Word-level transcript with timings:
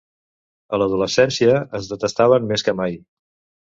A 0.77 0.79
l'adolescència, 0.83 1.61
es 1.83 1.93
detestaven 1.95 2.53
més 2.55 2.69
que 2.71 2.79
mai. 2.85 3.03